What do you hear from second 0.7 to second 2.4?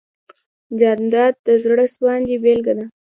جانداد د زړه سواندۍ